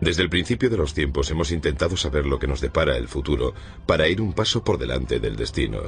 [0.00, 3.54] Desde el principio de los tiempos hemos intentado saber lo que nos depara el futuro
[3.86, 5.80] para ir un paso por delante del destino.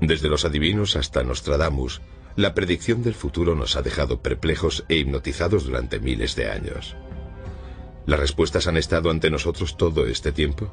[0.00, 2.02] Desde los adivinos hasta Nostradamus,
[2.36, 6.96] la predicción del futuro nos ha dejado perplejos e hipnotizados durante miles de años.
[8.06, 10.72] ¿Las respuestas han estado ante nosotros todo este tiempo?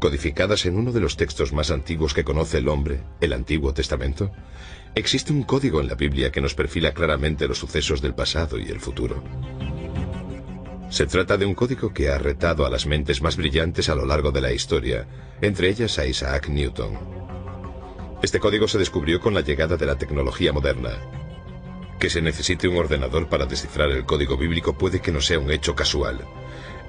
[0.00, 4.32] ¿Codificadas en uno de los textos más antiguos que conoce el hombre, el Antiguo Testamento?
[4.96, 8.64] Existe un código en la Biblia que nos perfila claramente los sucesos del pasado y
[8.64, 9.22] el futuro.
[10.92, 14.04] Se trata de un código que ha retado a las mentes más brillantes a lo
[14.04, 15.06] largo de la historia,
[15.40, 16.98] entre ellas a Isaac Newton.
[18.22, 20.90] Este código se descubrió con la llegada de la tecnología moderna.
[21.98, 25.50] Que se necesite un ordenador para descifrar el código bíblico puede que no sea un
[25.50, 26.26] hecho casual.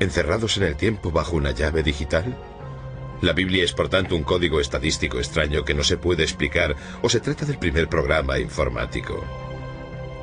[0.01, 2.37] ¿Encerrados en el tiempo bajo una llave digital?
[3.21, 7.07] La Biblia es por tanto un código estadístico extraño que no se puede explicar o
[7.07, 9.23] se trata del primer programa informático.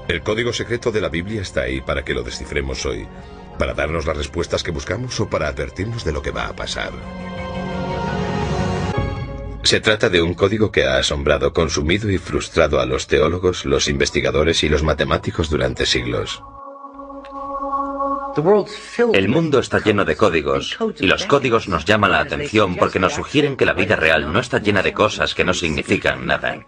[0.07, 3.07] El código secreto de la Biblia está ahí para que lo descifremos hoy,
[3.61, 6.93] para darnos las respuestas que buscamos o para advertirnos de lo que va a pasar.
[9.63, 13.87] Se trata de un código que ha asombrado, consumido y frustrado a los teólogos, los
[13.87, 16.43] investigadores y los matemáticos durante siglos.
[19.13, 23.13] El mundo está lleno de códigos y los códigos nos llaman la atención porque nos
[23.13, 26.65] sugieren que la vida real no está llena de cosas que no significan nada.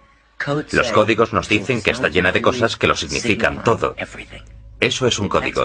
[0.73, 3.95] Los códigos nos dicen que está llena de cosas que lo significan todo.
[4.83, 5.65] Eso es un código.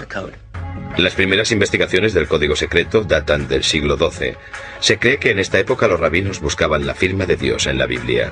[0.96, 4.36] Las primeras investigaciones del código secreto datan del siglo XII.
[4.78, 7.86] Se cree que en esta época los rabinos buscaban la firma de Dios en la
[7.86, 8.30] Biblia.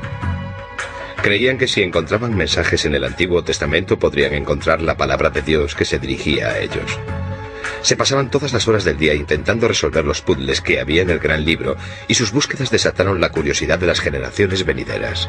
[1.20, 5.74] Creían que si encontraban mensajes en el Antiguo Testamento podrían encontrar la palabra de Dios
[5.74, 7.00] que se dirigía a ellos.
[7.82, 11.18] Se pasaban todas las horas del día intentando resolver los puzzles que había en el
[11.18, 11.76] gran libro
[12.06, 15.28] y sus búsquedas desataron la curiosidad de las generaciones venideras.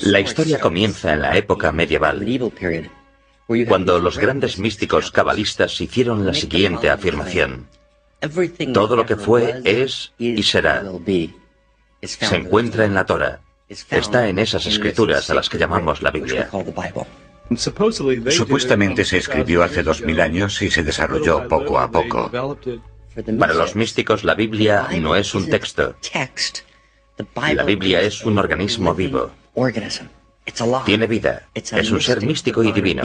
[0.00, 2.24] La historia comienza en la época medieval,
[3.68, 7.68] cuando los grandes místicos cabalistas hicieron la siguiente afirmación.
[8.72, 10.82] Todo lo que fue, es y será.
[12.02, 13.40] Se encuentra en la Torah.
[13.68, 16.48] Está en esas escrituras a las que llamamos la Biblia.
[18.30, 22.30] Supuestamente se escribió hace dos mil años y se desarrolló poco a poco.
[23.38, 25.94] Para los místicos la Biblia no es un texto.
[27.54, 29.30] La Biblia es un organismo vivo.
[30.84, 31.48] Tiene vida.
[31.54, 33.02] Es un ser místico y divino.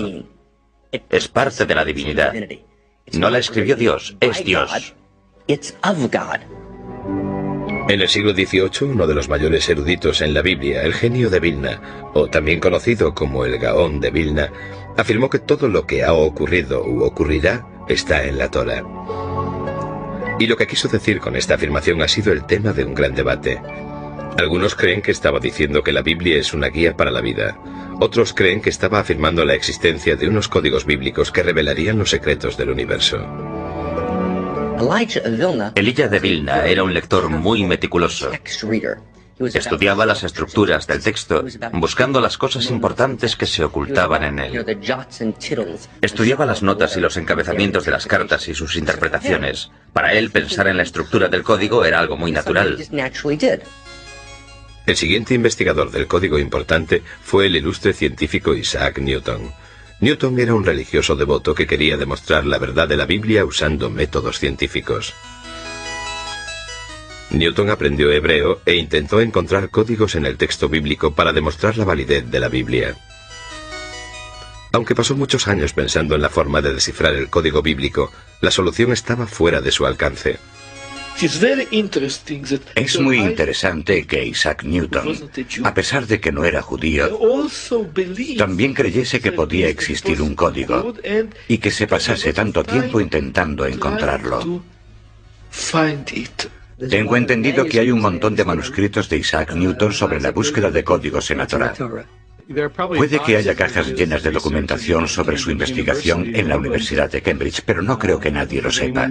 [0.92, 2.34] Es parte de la divinidad.
[3.14, 4.94] No la escribió Dios, es Dios.
[7.90, 11.40] En el siglo XVIII, uno de los mayores eruditos en la Biblia, el genio de
[11.40, 14.52] Vilna, o también conocido como el Gaón de Vilna,
[14.96, 18.84] afirmó que todo lo que ha ocurrido u ocurrirá está en la Torah.
[20.38, 23.16] Y lo que quiso decir con esta afirmación ha sido el tema de un gran
[23.16, 23.60] debate.
[24.38, 27.58] Algunos creen que estaba diciendo que la Biblia es una guía para la vida.
[28.00, 32.56] Otros creen que estaba afirmando la existencia de unos códigos bíblicos que revelarían los secretos
[32.56, 33.18] del universo.
[35.76, 38.32] Elijah de Vilna era un lector muy meticuloso.
[39.40, 44.66] Estudiaba las estructuras del texto, buscando las cosas importantes que se ocultaban en él.
[46.02, 49.72] Estudiaba las notas y los encabezamientos de las cartas y sus interpretaciones.
[49.94, 52.78] Para él, pensar en la estructura del código era algo muy natural.
[54.90, 59.54] El siguiente investigador del código importante fue el ilustre científico Isaac Newton.
[60.00, 64.40] Newton era un religioso devoto que quería demostrar la verdad de la Biblia usando métodos
[64.40, 65.14] científicos.
[67.30, 72.26] Newton aprendió hebreo e intentó encontrar códigos en el texto bíblico para demostrar la validez
[72.32, 72.98] de la Biblia.
[74.72, 78.12] Aunque pasó muchos años pensando en la forma de descifrar el código bíblico,
[78.42, 80.40] la solución estaba fuera de su alcance.
[82.76, 85.30] Es muy interesante que Isaac Newton,
[85.64, 87.20] a pesar de que no era judío,
[88.38, 90.94] también creyese que podía existir un código
[91.48, 94.64] y que se pasase tanto tiempo intentando encontrarlo.
[96.90, 100.86] Tengo entendido que hay un montón de manuscritos de Isaac Newton sobre la búsqueda de
[100.86, 101.74] códigos en la Torah.
[102.96, 107.62] Puede que haya cajas llenas de documentación sobre su investigación en la Universidad de Cambridge,
[107.66, 109.10] pero no creo que nadie lo sepa.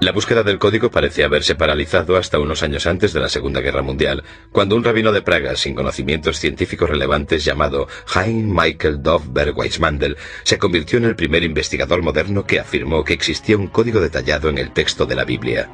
[0.00, 3.80] La búsqueda del código parecía haberse paralizado hasta unos años antes de la Segunda Guerra
[3.80, 10.16] Mundial, cuando un rabino de Praga sin conocimientos científicos relevantes llamado Hein Michael Dovberg Weissmandel
[10.42, 14.58] se convirtió en el primer investigador moderno que afirmó que existía un código detallado en
[14.58, 15.70] el texto de la Biblia.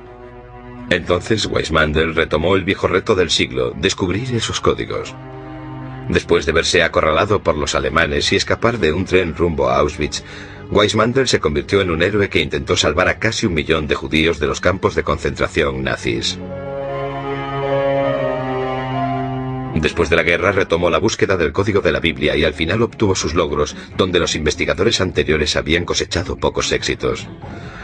[0.90, 5.14] Entonces Weissmandel retomó el viejo reto del siglo, descubrir esos códigos.
[6.08, 10.24] Después de verse acorralado por los alemanes y escapar de un tren rumbo a Auschwitz,
[10.70, 14.38] Weissmandel se convirtió en un héroe que intentó salvar a casi un millón de judíos
[14.38, 16.38] de los campos de concentración nazis.
[19.74, 22.82] Después de la guerra retomó la búsqueda del código de la Biblia y al final
[22.82, 27.26] obtuvo sus logros, donde los investigadores anteriores habían cosechado pocos éxitos.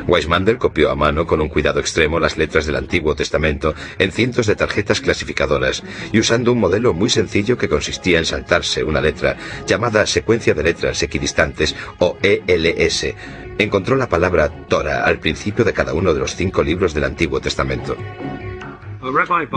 [0.07, 4.47] Weissmander copió a mano con un cuidado extremo las letras del Antiguo Testamento en cientos
[4.47, 5.83] de tarjetas clasificadoras
[6.13, 9.37] y usando un modelo muy sencillo que consistía en saltarse una letra,
[9.67, 13.15] llamada secuencia de letras equidistantes o ELS.
[13.59, 17.41] Encontró la palabra Torah al principio de cada uno de los cinco libros del Antiguo
[17.41, 17.97] Testamento.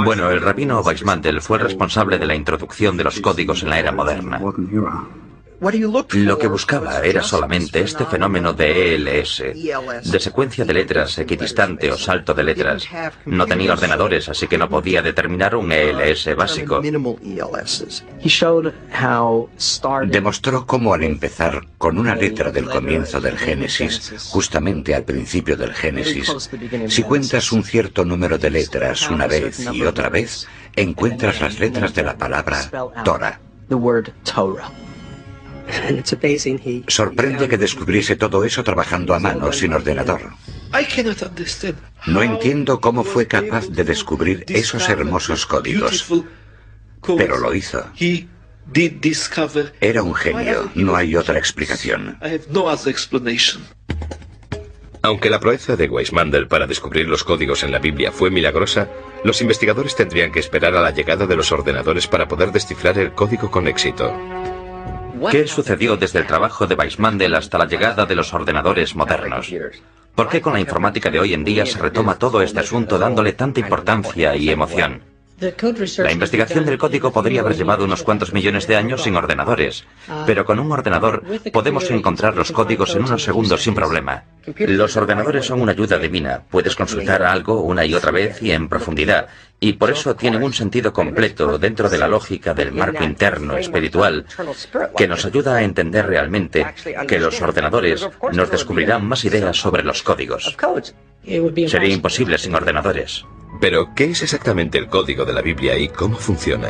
[0.05, 3.79] Bueno, el rabino Weissmandel fue el responsable de la introducción de los códigos en la
[3.79, 4.39] era moderna.
[5.61, 9.43] Lo que buscaba era solamente este fenómeno de ELS,
[10.03, 12.85] de secuencia de letras equidistante o salto de letras.
[13.25, 16.81] No tenía ordenadores, así que no podía determinar un ELS básico.
[20.07, 25.73] Demostró cómo al empezar con una letra del comienzo del Génesis, justamente al principio del
[25.73, 26.49] Génesis,
[26.87, 31.93] si cuentas un cierto número de letras una vez y otra vez, encuentras las letras
[31.93, 32.69] de la palabra
[33.03, 33.39] Torah.
[36.87, 40.21] Sorprende que descubriese todo eso trabajando a mano, sin ordenador.
[42.07, 46.07] No entiendo cómo fue capaz de descubrir esos hermosos códigos,
[47.17, 47.85] pero lo hizo.
[49.81, 52.17] Era un genio, no hay otra explicación.
[55.01, 58.89] Aunque la proeza de Weissmandel para descubrir los códigos en la Biblia fue milagrosa,
[59.23, 63.13] los investigadores tendrían que esperar a la llegada de los ordenadores para poder descifrar el
[63.13, 64.13] código con éxito.
[65.31, 69.53] ¿Qué sucedió desde el trabajo de Weissmandel hasta la llegada de los ordenadores modernos?
[70.15, 73.33] ¿Por qué con la informática de hoy en día se retoma todo este asunto dándole
[73.33, 75.08] tanta importancia y emoción?
[75.39, 79.85] La investigación del código podría haber llevado unos cuantos millones de años sin ordenadores,
[80.25, 84.23] pero con un ordenador podemos encontrar los códigos en unos segundos sin problema.
[84.57, 88.67] Los ordenadores son una ayuda divina, puedes consultar algo una y otra vez y en
[88.67, 89.27] profundidad,
[89.61, 94.25] y por eso tienen un sentido completo dentro de la lógica del marco interno espiritual
[94.97, 96.65] que nos ayuda a entender realmente
[97.07, 100.57] que los ordenadores nos descubrirán más ideas sobre los códigos.
[101.67, 103.25] Sería imposible sin ordenadores.
[103.59, 106.69] Pero, ¿qué es exactamente el código de la Biblia y cómo funciona?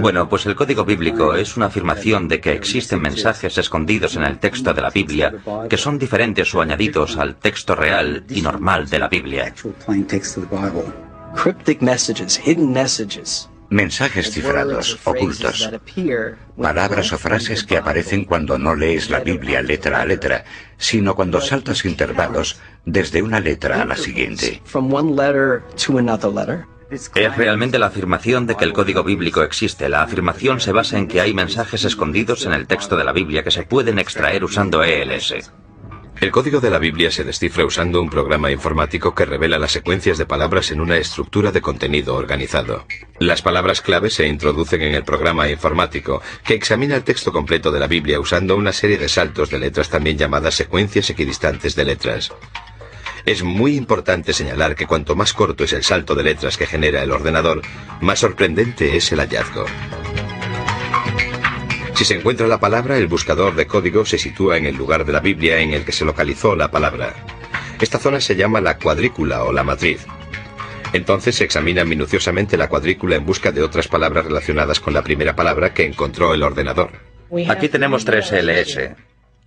[0.00, 4.38] Bueno, pues el código bíblico es una afirmación de que existen mensajes escondidos en el
[4.38, 5.34] texto de la Biblia
[5.68, 9.52] que son diferentes o añadidos al texto real y normal de la Biblia.
[13.70, 15.70] Mensajes cifrados, ocultos.
[16.56, 20.44] Palabras o frases que aparecen cuando no lees la Biblia letra a letra,
[20.78, 24.62] sino cuando saltas intervalos desde una letra a la siguiente.
[26.90, 29.90] Es realmente la afirmación de que el código bíblico existe.
[29.90, 33.44] La afirmación se basa en que hay mensajes escondidos en el texto de la Biblia
[33.44, 35.52] que se pueden extraer usando ELS.
[36.20, 40.18] El código de la Biblia se descifra usando un programa informático que revela las secuencias
[40.18, 42.86] de palabras en una estructura de contenido organizado.
[43.20, 47.78] Las palabras clave se introducen en el programa informático, que examina el texto completo de
[47.78, 52.32] la Biblia usando una serie de saltos de letras también llamadas secuencias equidistantes de letras.
[53.24, 57.00] Es muy importante señalar que cuanto más corto es el salto de letras que genera
[57.00, 57.62] el ordenador,
[58.00, 59.66] más sorprendente es el hallazgo.
[61.98, 65.12] Si se encuentra la palabra, el buscador de código se sitúa en el lugar de
[65.12, 67.12] la Biblia en el que se localizó la palabra.
[67.80, 70.06] Esta zona se llama la cuadrícula o la matriz.
[70.92, 75.34] Entonces se examina minuciosamente la cuadrícula en busca de otras palabras relacionadas con la primera
[75.34, 76.92] palabra que encontró el ordenador.
[77.48, 78.94] Aquí tenemos tres LS.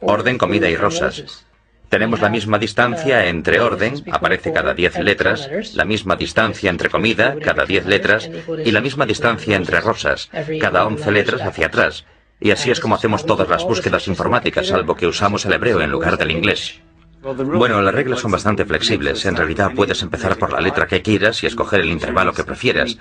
[0.02, 1.46] Orden, comida y rosas.
[1.88, 7.38] Tenemos la misma distancia entre orden, aparece cada 10 letras, la misma distancia entre comida,
[7.42, 8.30] cada 10 letras,
[8.66, 10.30] y la misma distancia entre rosas,
[10.60, 12.06] cada 11 letras hacia atrás.
[12.42, 15.92] Y así es como hacemos todas las búsquedas informáticas, salvo que usamos el hebreo en
[15.92, 16.82] lugar del inglés.
[17.24, 19.24] Bueno, las reglas son bastante flexibles.
[19.26, 22.98] En realidad puedes empezar por la letra que quieras y escoger el intervalo que prefieras.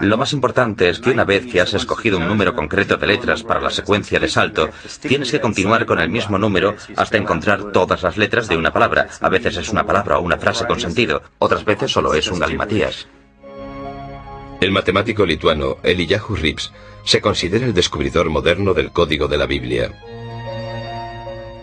[0.00, 3.42] Lo más importante es que una vez que has escogido un número concreto de letras
[3.42, 4.68] para la secuencia de salto,
[5.00, 9.08] tienes que continuar con el mismo número hasta encontrar todas las letras de una palabra.
[9.22, 12.40] A veces es una palabra o una frase con sentido, otras veces solo es un
[12.40, 13.08] galimatías.
[14.64, 16.72] El matemático lituano Eliyahu Rips
[17.04, 19.92] se considera el descubridor moderno del código de la Biblia.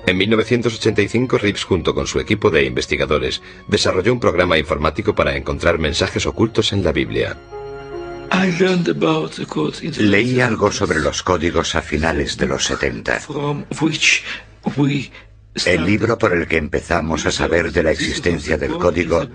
[0.06, 5.80] En 1985, Rips, junto con su equipo de investigadores, desarrolló un programa informático para encontrar
[5.80, 7.40] mensajes ocultos en la Biblia.
[9.98, 13.22] Leí algo sobre los códigos a finales de los 70.
[15.54, 19.28] El libro por el que empezamos a saber de la existencia del código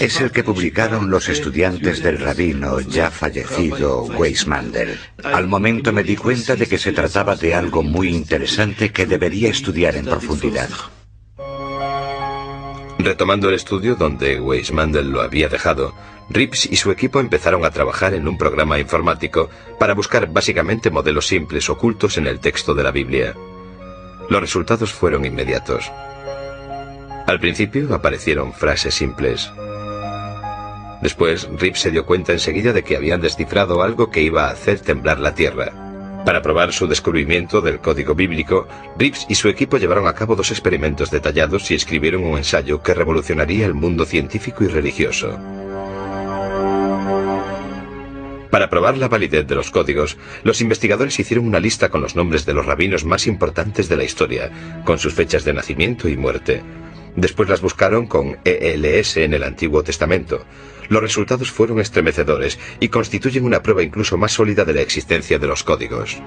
[0.00, 4.98] es el que publicaron los estudiantes del rabino ya fallecido Weismander.
[5.22, 9.50] Al momento me di cuenta de que se trataba de algo muy interesante que debería
[9.50, 10.70] estudiar en profundidad.
[12.98, 15.94] Retomando el estudio donde Weismander lo había dejado,
[16.30, 21.26] Rips y su equipo empezaron a trabajar en un programa informático para buscar básicamente modelos
[21.26, 23.34] simples ocultos en el texto de la Biblia.
[24.30, 25.90] Los resultados fueron inmediatos.
[27.26, 29.52] Al principio aparecieron frases simples.
[31.02, 34.78] Después, Rip se dio cuenta enseguida de que habían descifrado algo que iba a hacer
[34.78, 35.72] temblar la Tierra.
[36.24, 40.52] Para probar su descubrimiento del código bíblico, Rips y su equipo llevaron a cabo dos
[40.52, 45.36] experimentos detallados y escribieron un ensayo que revolucionaría el mundo científico y religioso.
[48.50, 52.46] Para probar la validez de los códigos, los investigadores hicieron una lista con los nombres
[52.46, 54.50] de los rabinos más importantes de la historia,
[54.84, 56.62] con sus fechas de nacimiento y muerte.
[57.14, 60.44] Después las buscaron con ELS en el Antiguo Testamento.
[60.88, 65.46] Los resultados fueron estremecedores y constituyen una prueba incluso más sólida de la existencia de
[65.46, 66.18] los códigos.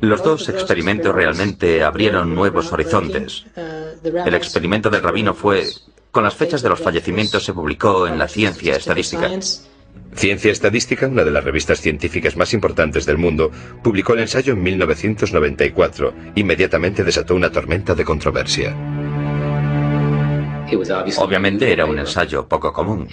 [0.00, 3.46] Los dos experimentos realmente abrieron nuevos horizontes.
[4.04, 5.64] El experimento del rabino fue,
[6.10, 9.30] con las fechas de los fallecimientos se publicó en la ciencia estadística.
[10.14, 13.50] Ciencia Estadística, una de las revistas científicas más importantes del mundo,
[13.82, 16.14] publicó el ensayo en 1994.
[16.36, 18.74] Inmediatamente desató una tormenta de controversia.
[21.18, 23.08] Obviamente era un ensayo poco común.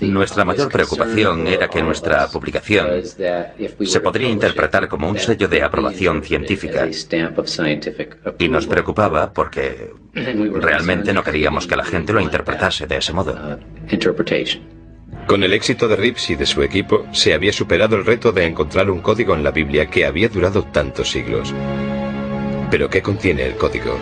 [0.00, 6.22] Nuestra mayor preocupación era que nuestra publicación se podría interpretar como un sello de aprobación
[6.22, 6.88] científica.
[8.38, 13.58] Y nos preocupaba porque realmente no queríamos que la gente lo interpretase de ese modo.
[15.26, 18.46] Con el éxito de Rips y de su equipo, se había superado el reto de
[18.46, 21.54] encontrar un código en la Biblia que había durado tantos siglos.
[22.70, 23.96] Pero ¿qué contiene el código?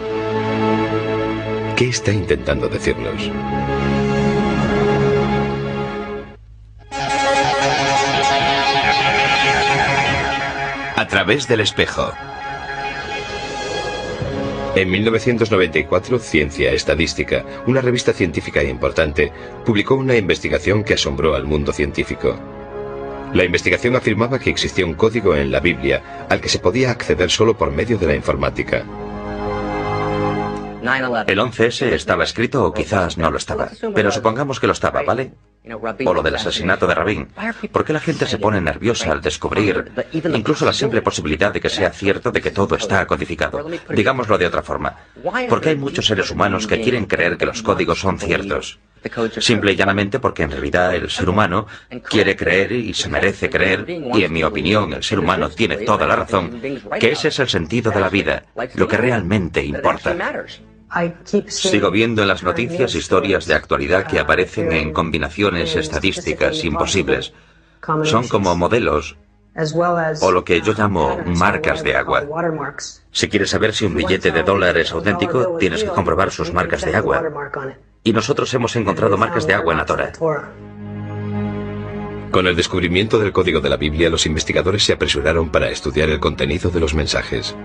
[1.76, 3.30] ¿Qué está intentando decirnos?
[10.96, 12.12] A través del espejo.
[14.78, 19.32] En 1994, Ciencia Estadística, una revista científica importante,
[19.66, 22.38] publicó una investigación que asombró al mundo científico.
[23.34, 27.28] La investigación afirmaba que existía un código en la Biblia al que se podía acceder
[27.28, 28.84] solo por medio de la informática.
[31.26, 35.32] El 11S estaba escrito o quizás no lo estaba, pero supongamos que lo estaba, ¿vale?
[36.04, 37.28] O lo del asesinato de Rabin.
[37.72, 39.92] ¿Por qué la gente se pone nerviosa al descubrir
[40.34, 43.66] incluso la simple posibilidad de que sea cierto de que todo está codificado?
[43.90, 44.96] Digámoslo de otra forma.
[45.48, 48.78] ¿Por qué hay muchos seres humanos que quieren creer que los códigos son ciertos?
[49.38, 51.66] Simple y llanamente porque en realidad el ser humano
[52.08, 56.06] quiere creer y se merece creer, y en mi opinión el ser humano tiene toda
[56.06, 56.60] la razón,
[56.98, 58.44] que ese es el sentido de la vida,
[58.74, 60.16] lo que realmente importa.
[61.48, 67.32] Sigo viendo en las noticias historias de actualidad que aparecen en combinaciones estadísticas imposibles.
[68.04, 69.16] Son como modelos
[70.20, 72.24] o lo que yo llamo marcas de agua.
[73.10, 76.82] Si quieres saber si un billete de dólar es auténtico, tienes que comprobar sus marcas
[76.82, 77.22] de agua.
[78.04, 80.12] Y nosotros hemos encontrado marcas de agua en la Torah.
[82.30, 86.20] Con el descubrimiento del código de la Biblia, los investigadores se apresuraron para estudiar el
[86.20, 87.56] contenido de los mensajes.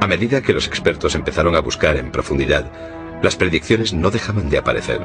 [0.00, 2.70] A medida que los expertos empezaron a buscar en profundidad,
[3.20, 5.00] las predicciones no dejaban de aparecer.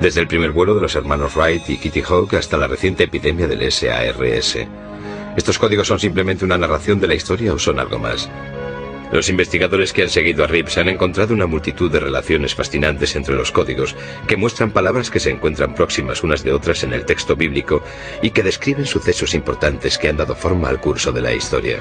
[0.00, 3.46] Desde el primer vuelo de los hermanos Wright y Kitty Hawk hasta la reciente epidemia
[3.46, 4.58] del SARS.
[5.36, 8.30] ¿Estos códigos son simplemente una narración de la historia o son algo más?
[9.12, 13.34] Los investigadores que han seguido a Rips han encontrado una multitud de relaciones fascinantes entre
[13.34, 13.94] los códigos,
[14.26, 17.84] que muestran palabras que se encuentran próximas unas de otras en el texto bíblico
[18.22, 21.80] y que describen sucesos importantes que han dado forma al curso de la historia.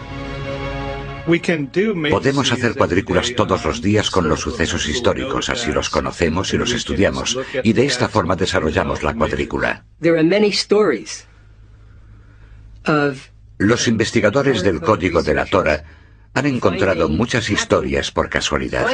[2.09, 6.73] Podemos hacer cuadrículas todos los días con los sucesos históricos, así los conocemos y los
[6.73, 9.85] estudiamos, y de esta forma desarrollamos la cuadrícula.
[13.57, 16.00] Los investigadores del código de la Torah
[16.33, 18.87] han encontrado muchas historias por casualidad.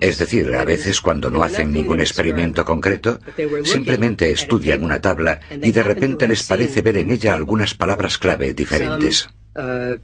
[0.00, 3.18] Es decir, a veces cuando no hacen ningún experimento concreto,
[3.64, 8.54] simplemente estudian una tabla y de repente les parece ver en ella algunas palabras clave
[8.54, 9.28] diferentes.
[9.56, 9.96] Uh,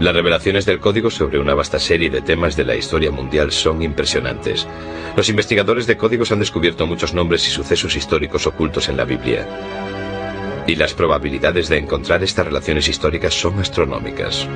[0.00, 3.80] Las revelaciones del código sobre una vasta serie de temas de la historia mundial son
[3.82, 4.66] impresionantes.
[5.16, 9.46] Los investigadores de códigos han descubierto muchos nombres y sucesos históricos ocultos en la Biblia
[10.66, 14.48] y las probabilidades de encontrar estas relaciones históricas son astronómicas.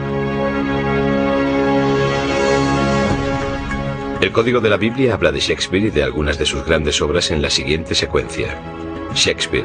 [4.20, 7.30] El código de la Biblia habla de Shakespeare y de algunas de sus grandes obras
[7.30, 8.60] en la siguiente secuencia.
[9.14, 9.64] Shakespeare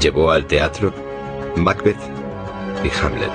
[0.00, 0.94] llevó al teatro
[1.56, 1.96] Macbeth
[2.84, 3.32] y Hamlet.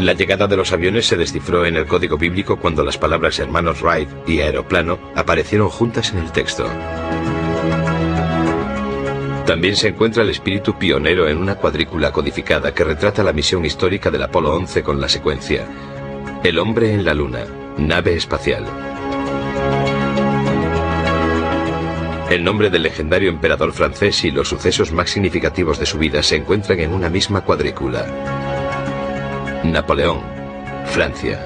[0.00, 3.80] La llegada de los aviones se descifró en el código bíblico cuando las palabras hermanos
[3.80, 6.68] Wright y aeroplano aparecieron juntas en el texto.
[9.46, 14.10] También se encuentra el espíritu pionero en una cuadrícula codificada que retrata la misión histórica
[14.10, 15.64] del Apolo 11 con la secuencia
[16.42, 17.44] El hombre en la luna,
[17.78, 18.64] nave espacial.
[22.28, 26.34] El nombre del legendario emperador francés y los sucesos más significativos de su vida se
[26.34, 28.04] encuentran en una misma cuadrícula.
[29.62, 30.22] Napoleón,
[30.86, 31.38] Francia,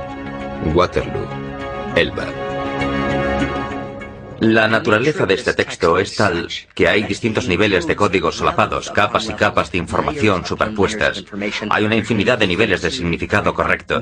[0.74, 1.28] Waterloo,
[1.96, 2.49] Elba.
[4.40, 9.28] La naturaleza de este texto es tal que hay distintos niveles de códigos solapados, capas
[9.28, 11.24] y capas de información superpuestas.
[11.68, 14.00] Hay una infinidad de niveles de significado correcto.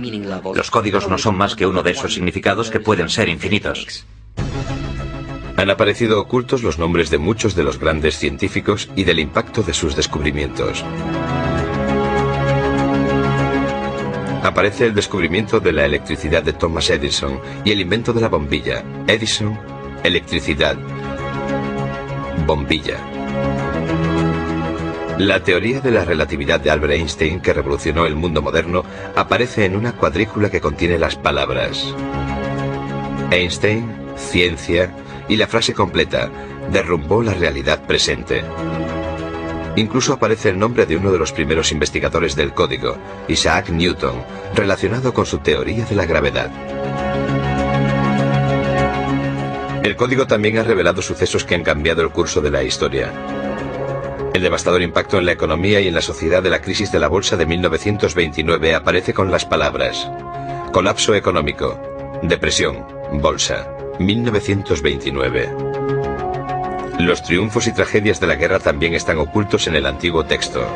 [0.54, 4.07] Los códigos no son más que uno de esos significados que pueden ser infinitos.
[5.57, 9.75] Han aparecido ocultos los nombres de muchos de los grandes científicos y del impacto de
[9.75, 10.85] sus descubrimientos.
[14.45, 18.85] Aparece el descubrimiento de la electricidad de Thomas Edison y el invento de la bombilla.
[19.09, 19.59] Edison,
[20.04, 20.76] electricidad,
[22.46, 22.98] bombilla.
[25.18, 28.84] La teoría de la relatividad de Albert Einstein, que revolucionó el mundo moderno,
[29.16, 31.92] aparece en una cuadrícula que contiene las palabras
[33.30, 34.90] Einstein, ciencia,
[35.28, 36.30] y la frase completa,
[36.72, 38.42] derrumbó la realidad presente.
[39.76, 42.96] Incluso aparece el nombre de uno de los primeros investigadores del código,
[43.28, 44.24] Isaac Newton,
[44.54, 46.50] relacionado con su teoría de la gravedad.
[49.88, 53.11] El código también ha revelado sucesos que han cambiado el curso de la historia.
[54.35, 57.09] El devastador impacto en la economía y en la sociedad de la crisis de la
[57.09, 60.07] bolsa de 1929 aparece con las palabras
[60.75, 61.80] colapso económico,
[62.23, 63.66] depresión, bolsa,
[63.99, 65.49] 1929.
[66.99, 70.68] Los triunfos y tragedias de la guerra también están ocultos en el antiguo texto.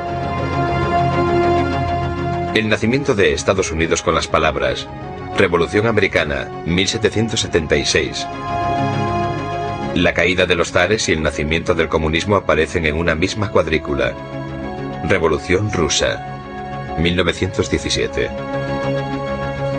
[2.55, 4.89] El nacimiento de Estados Unidos con las palabras
[5.37, 8.27] Revolución Americana, 1776.
[9.95, 14.15] La caída de los zares y el nacimiento del comunismo aparecen en una misma cuadrícula.
[15.09, 18.31] Revolución Rusa, 1917.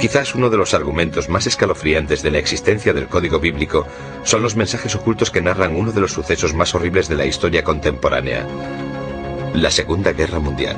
[0.01, 3.87] Quizás uno de los argumentos más escalofriantes de la existencia del código bíblico
[4.23, 7.63] son los mensajes ocultos que narran uno de los sucesos más horribles de la historia
[7.63, 8.45] contemporánea,
[9.53, 10.75] la Segunda Guerra Mundial.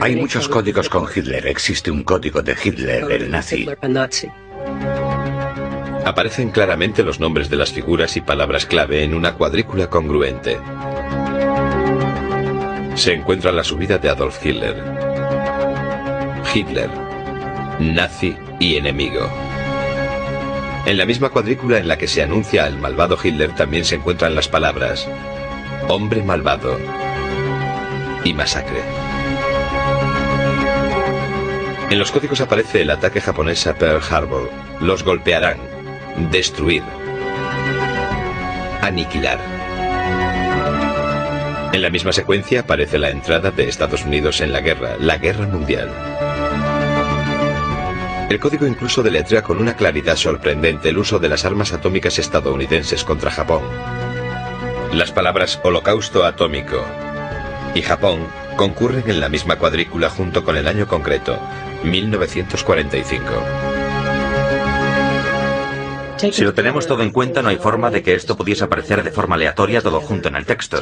[0.00, 1.46] Hay muchos códigos con Hitler.
[1.46, 3.68] Existe un código de Hitler, el nazi.
[6.04, 10.58] Aparecen claramente los nombres de las figuras y palabras clave en una cuadrícula congruente.
[12.94, 14.82] Se encuentra la subida de Adolf Hitler,
[16.54, 16.90] Hitler,
[17.78, 19.28] nazi y enemigo.
[20.86, 24.34] En la misma cuadrícula en la que se anuncia al malvado Hitler también se encuentran
[24.34, 25.06] las palabras
[25.88, 26.78] hombre malvado
[28.24, 29.09] y masacre.
[31.90, 34.48] En los códigos aparece el ataque japonés a Pearl Harbor.
[34.80, 35.58] Los golpearán,
[36.30, 36.84] destruir,
[38.80, 39.40] aniquilar.
[41.72, 45.48] En la misma secuencia aparece la entrada de Estados Unidos en la guerra, la guerra
[45.48, 45.90] mundial.
[48.30, 53.02] El código incluso deletrea con una claridad sorprendente el uso de las armas atómicas estadounidenses
[53.02, 53.62] contra Japón.
[54.92, 56.84] Las palabras holocausto atómico
[57.74, 61.40] y Japón concurren en la misma cuadrícula junto con el año concreto,
[61.84, 63.24] 1945.
[66.32, 69.10] Si lo tenemos todo en cuenta, no hay forma de que esto pudiese aparecer de
[69.10, 70.78] forma aleatoria todo junto en el texto.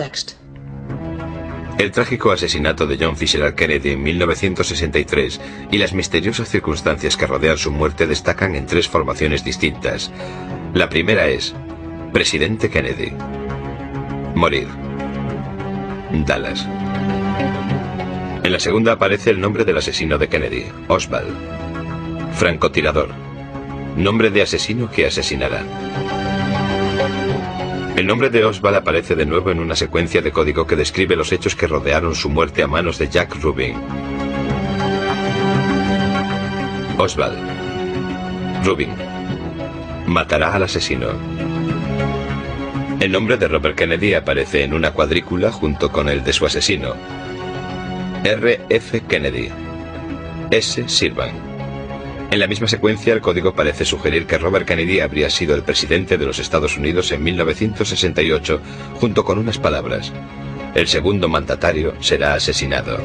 [1.78, 7.56] El trágico asesinato de John Fisher Kennedy en 1963 y las misteriosas circunstancias que rodean
[7.56, 10.10] su muerte destacan en tres formaciones distintas.
[10.74, 11.54] La primera es
[12.12, 13.12] Presidente Kennedy.
[14.34, 14.66] Morir.
[16.26, 16.66] Dallas.
[18.48, 21.36] En la segunda aparece el nombre del asesino de Kennedy, Oswald.
[22.32, 23.10] Francotirador.
[23.94, 25.62] Nombre de asesino que asesinará.
[27.94, 31.30] El nombre de Oswald aparece de nuevo en una secuencia de código que describe los
[31.30, 33.74] hechos que rodearon su muerte a manos de Jack Rubin.
[36.96, 37.36] Oswald.
[38.64, 38.94] Rubin.
[40.06, 41.08] Matará al asesino.
[42.98, 46.94] El nombre de Robert Kennedy aparece en una cuadrícula junto con el de su asesino.
[48.24, 48.60] R.
[48.68, 49.00] F.
[49.08, 49.48] Kennedy.
[50.50, 50.88] S.
[50.88, 51.30] Sirvan.
[52.30, 56.18] En la misma secuencia, el código parece sugerir que Robert Kennedy habría sido el presidente
[56.18, 58.60] de los Estados Unidos en 1968,
[58.94, 60.12] junto con unas palabras.
[60.74, 62.98] El segundo mandatario será asesinado.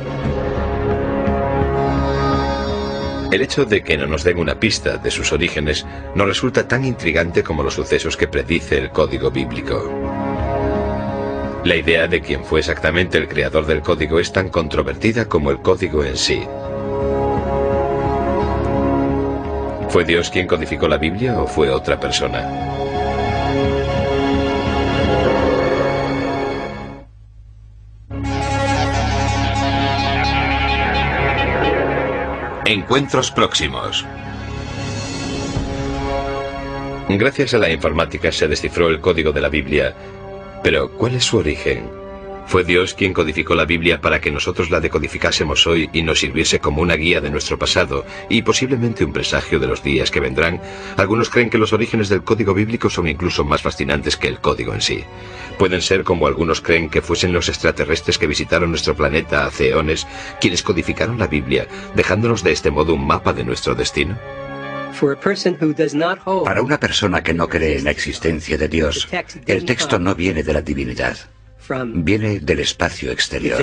[3.31, 6.85] El hecho de que no nos den una pista de sus orígenes nos resulta tan
[6.85, 10.02] intrigante como los sucesos que predice el código bíblico.
[11.65, 15.59] La idea de quién fue exactamente el creador del código es tan controvertida como el
[15.61, 16.43] código en sí.
[19.87, 22.73] ¿Fue Dios quien codificó la Biblia o fue otra persona?
[32.65, 34.05] Encuentros próximos.
[37.07, 39.93] Gracias a la informática se descifró el código de la Biblia.
[40.63, 41.89] Pero, ¿cuál es su origen?
[42.45, 46.59] ¿Fue Dios quien codificó la Biblia para que nosotros la decodificásemos hoy y nos sirviese
[46.59, 50.61] como una guía de nuestro pasado y posiblemente un presagio de los días que vendrán?
[50.97, 54.73] Algunos creen que los orígenes del código bíblico son incluso más fascinantes que el código
[54.73, 55.03] en sí.
[55.57, 60.07] Pueden ser como algunos creen que fuesen los extraterrestres que visitaron nuestro planeta hace eones
[60.39, 64.17] quienes codificaron la Biblia, dejándonos de este modo un mapa de nuestro destino.
[66.45, 69.07] Para una persona que no cree en la existencia de Dios,
[69.45, 71.17] el texto no viene de la divinidad.
[71.85, 73.61] Viene del espacio exterior.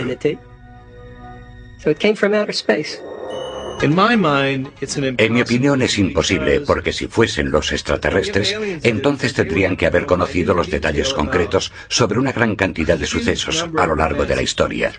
[3.83, 10.53] En mi opinión es imposible, porque si fuesen los extraterrestres, entonces tendrían que haber conocido
[10.53, 14.93] los detalles concretos sobre una gran cantidad de sucesos a lo largo de la historia.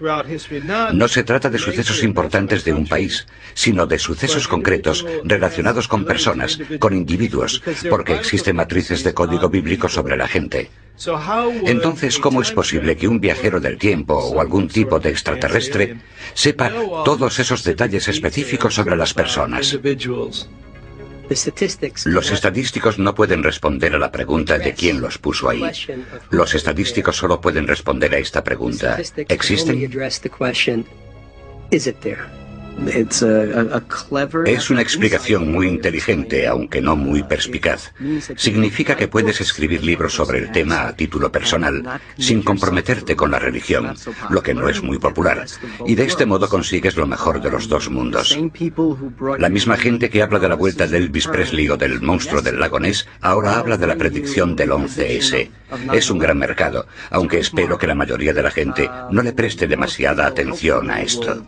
[0.94, 6.04] No se trata de sucesos importantes de un país, sino de sucesos concretos relacionados con
[6.04, 10.72] personas, con individuos, porque existen matrices de código bíblico sobre la gente.
[11.66, 15.98] Entonces, ¿cómo es posible que un viajero del tiempo o algún tipo de extraterrestre
[16.34, 16.72] sepa
[17.04, 19.80] todos esos detalles específicos sobre las personas?
[22.06, 25.64] Los estadísticos no pueden responder a la pregunta de quién los puso ahí.
[26.30, 29.00] Los estadísticos solo pueden responder a esta pregunta.
[29.30, 29.90] ¿Existen?
[34.46, 37.94] Es una explicación muy inteligente, aunque no muy perspicaz.
[38.36, 43.40] Significa que puedes escribir libros sobre el tema a título personal, sin comprometerte con la
[43.40, 43.94] religión,
[44.30, 45.46] lo que no es muy popular,
[45.86, 48.38] y de este modo consigues lo mejor de los dos mundos.
[49.38, 52.60] La misma gente que habla de la vuelta de Elvis Presley o del monstruo del
[52.60, 55.50] lago Ness, ahora habla de la predicción del 11S.
[55.94, 59.68] Es un gran mercado, aunque espero que la mayoría de la gente no le preste
[59.68, 61.46] demasiada atención a esto.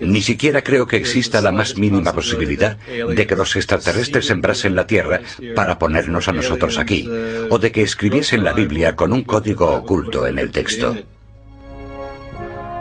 [0.00, 4.86] Ni siquiera creo que exista la más mínima posibilidad de que los extraterrestres sembrasen la
[4.86, 5.20] Tierra
[5.56, 7.08] para ponernos a nosotros aquí,
[7.50, 10.96] o de que escribiesen la Biblia con un código oculto en el texto.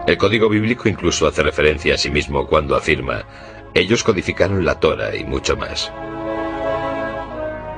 [0.05, 3.25] El código bíblico incluso hace referencia a sí mismo cuando afirma,
[3.73, 5.91] ellos codificaron la Torah y mucho más.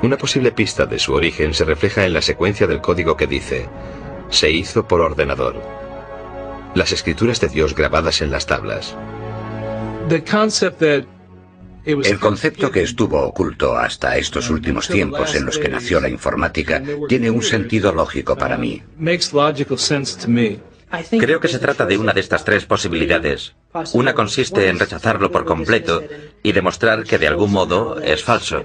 [0.01, 3.67] Una posible pista de su origen se refleja en la secuencia del código que dice,
[4.29, 5.88] se hizo por ordenador
[6.75, 8.95] las escrituras de Dios grabadas en las tablas.
[11.85, 16.83] El concepto que estuvo oculto hasta estos últimos tiempos en los que nació la informática
[17.07, 18.83] tiene un sentido lógico para mí.
[21.19, 23.53] Creo que se trata de una de estas tres posibilidades.
[23.93, 26.03] Una consiste en rechazarlo por completo
[26.41, 28.63] y demostrar que de algún modo es falso.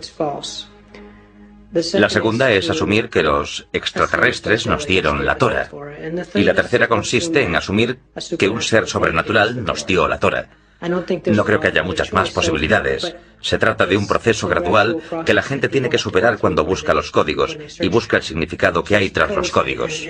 [1.95, 5.71] La segunda es asumir que los extraterrestres nos dieron la Torah.
[6.35, 7.99] Y la tercera consiste en asumir
[8.39, 10.49] que un ser sobrenatural nos dio la Torah.
[10.81, 13.17] No creo que haya muchas más posibilidades.
[13.41, 17.11] Se trata de un proceso gradual que la gente tiene que superar cuando busca los
[17.11, 20.07] códigos y busca el significado que hay tras los códigos.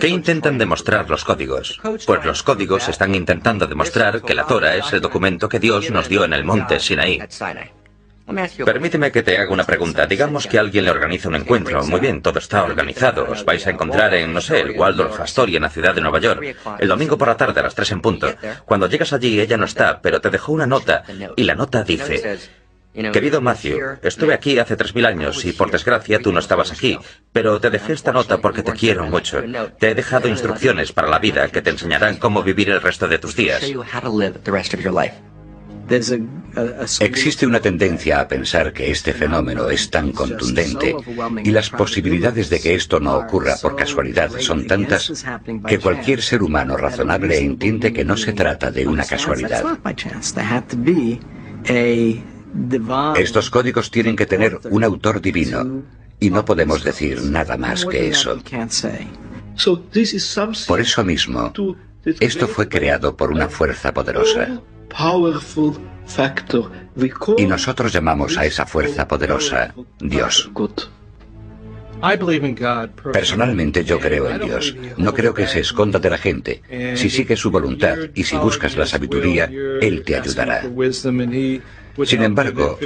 [0.00, 1.80] ¿Qué intentan demostrar los códigos?
[2.06, 6.08] Pues los códigos están intentando demostrar que la Torah es el documento que Dios nos
[6.08, 7.20] dio en el monte Sinaí.
[8.64, 10.06] Permíteme que te haga una pregunta.
[10.06, 11.82] Digamos que alguien le organiza un encuentro.
[11.84, 13.26] Muy bien, todo está organizado.
[13.30, 16.20] Os vais a encontrar en, no sé, el Waldorf Astoria en la ciudad de Nueva
[16.20, 16.56] York.
[16.78, 18.28] El domingo por la tarde a las 3 en punto.
[18.64, 21.04] Cuando llegas allí, ella no está, pero te dejó una nota.
[21.36, 22.38] Y la nota dice...
[23.12, 26.98] Querido Matthew, estuve aquí hace 3.000 años y por desgracia tú no estabas aquí,
[27.32, 29.40] pero te dejé esta nota porque te quiero mucho.
[29.78, 33.18] Te he dejado instrucciones para la vida que te enseñarán cómo vivir el resto de
[33.18, 33.62] tus días.
[37.00, 40.94] Existe una tendencia a pensar que este fenómeno es tan contundente
[41.44, 45.24] y las posibilidades de que esto no ocurra por casualidad son tantas
[45.66, 49.64] que cualquier ser humano razonable entiende que no se trata de una casualidad.
[53.16, 55.82] Estos códigos tienen que tener un autor divino
[56.20, 58.38] y no podemos decir nada más que eso.
[60.66, 61.52] Por eso mismo,
[62.20, 64.60] esto fue creado por una fuerza poderosa.
[67.36, 70.50] Y nosotros llamamos a esa fuerza poderosa Dios.
[73.12, 74.76] Personalmente yo creo en Dios.
[74.96, 76.62] No creo que se esconda de la gente.
[76.94, 80.62] Si sigues su voluntad y si buscas la sabiduría, Él te ayudará.
[82.04, 82.78] Sin embargo,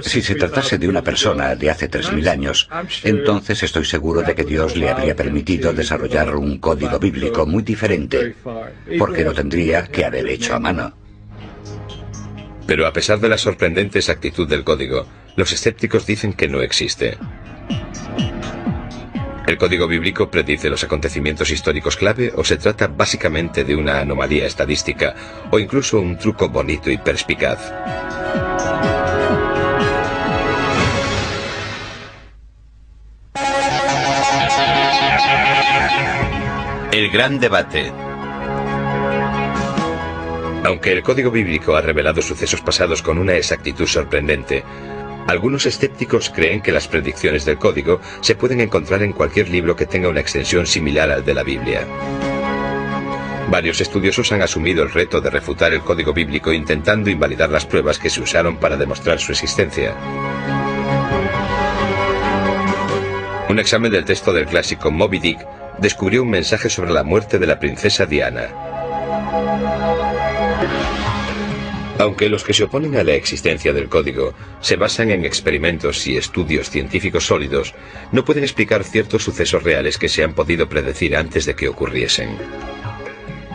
[0.00, 2.70] si se tratase de una persona de hace 3.000 años,
[3.04, 8.34] entonces estoy seguro de que Dios le habría permitido desarrollar un código bíblico muy diferente,
[8.98, 10.94] porque lo tendría que haber hecho a mano.
[12.66, 17.16] Pero a pesar de la sorprendente exactitud del código, los escépticos dicen que no existe.
[19.46, 24.44] ¿El código bíblico predice los acontecimientos históricos clave o se trata básicamente de una anomalía
[24.44, 25.14] estadística
[25.52, 27.72] o incluso un truco bonito y perspicaz?
[36.90, 37.92] El gran debate.
[40.66, 44.64] Aunque el código bíblico ha revelado sucesos pasados con una exactitud sorprendente,
[45.28, 49.86] algunos escépticos creen que las predicciones del código se pueden encontrar en cualquier libro que
[49.86, 51.86] tenga una extensión similar al de la Biblia.
[53.48, 58.00] Varios estudiosos han asumido el reto de refutar el código bíblico intentando invalidar las pruebas
[58.00, 59.94] que se usaron para demostrar su existencia.
[63.48, 65.46] Un examen del texto del clásico Moby Dick
[65.78, 68.48] descubrió un mensaje sobre la muerte de la princesa Diana.
[71.98, 76.16] Aunque los que se oponen a la existencia del código se basan en experimentos y
[76.16, 77.74] estudios científicos sólidos,
[78.12, 82.36] no pueden explicar ciertos sucesos reales que se han podido predecir antes de que ocurriesen.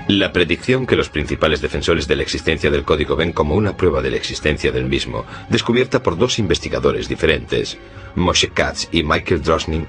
[0.07, 4.01] La predicción que los principales defensores de la existencia del código ven como una prueba
[4.01, 7.77] de la existencia del mismo, descubierta por dos investigadores diferentes,
[8.15, 9.85] Moshe Katz y Michael Drosnin,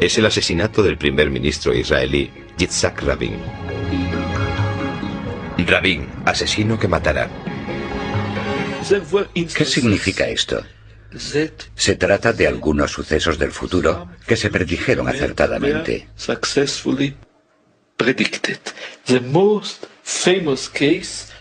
[0.00, 3.36] es el asesinato del primer ministro israelí Yitzhak Rabin.
[5.66, 7.28] Rabin, asesino que matará.
[9.54, 10.64] ¿Qué significa esto?
[11.74, 16.08] Se trata de algunos sucesos del futuro que se predijeron acertadamente.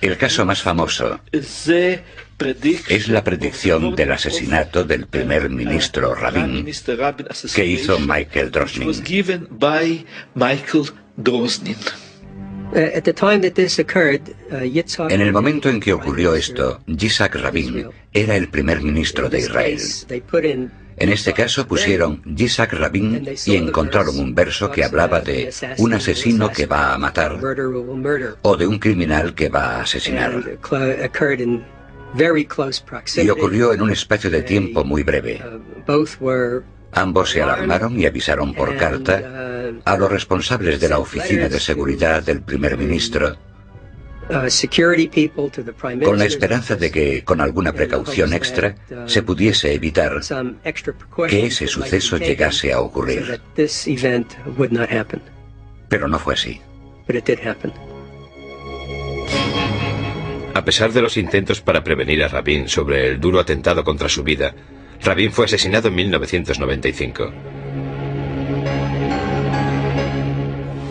[0.02, 6.66] El caso más famoso es la predicción del asesinato del primer ministro Rabin
[7.54, 8.94] que hizo Michael Drosnin.
[12.72, 13.02] Uh,
[15.02, 19.40] uh, en el momento en que ocurrió esto, Yitzhak Rabin era el primer ministro de
[19.40, 19.80] Israel.
[20.98, 26.52] En este caso pusieron Yitzhak Rabin y encontraron un verso que hablaba de un asesino
[26.52, 27.40] que va a matar
[28.42, 30.44] o de un criminal que va a asesinar.
[33.16, 35.42] Y ocurrió en un espacio de tiempo muy breve.
[36.92, 39.22] Ambos se alarmaron y avisaron por carta
[39.86, 43.38] a los responsables de la Oficina de Seguridad del primer ministro
[46.04, 48.76] con la esperanza de que, con alguna precaución extra,
[49.08, 50.20] se pudiese evitar
[51.28, 53.42] que ese suceso llegase a ocurrir.
[55.90, 56.62] Pero no fue así.
[60.54, 64.24] A pesar de los intentos para prevenir a Rabin sobre el duro atentado contra su
[64.24, 64.54] vida,
[65.04, 67.34] Rabin fue asesinado en 1995.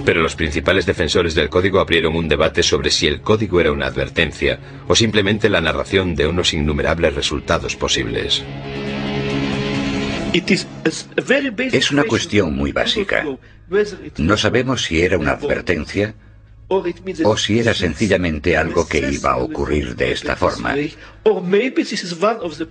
[0.05, 3.87] Pero los principales defensores del código abrieron un debate sobre si el código era una
[3.87, 8.43] advertencia o simplemente la narración de unos innumerables resultados posibles.
[11.73, 13.27] Es una cuestión muy básica.
[14.17, 16.15] No sabemos si era una advertencia
[16.69, 20.75] o si era sencillamente algo que iba a ocurrir de esta forma.